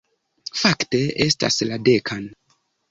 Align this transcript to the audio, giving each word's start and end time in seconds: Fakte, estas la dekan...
Fakte, 0.61 1.03
estas 1.27 1.61
la 1.71 1.81
dekan... 1.91 2.31